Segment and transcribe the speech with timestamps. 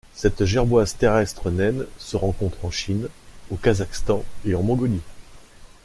[0.15, 3.07] Cette gerboise terrestre naine se rencontre en Chine,
[3.51, 5.01] au Kazakhstan et en Mongolie.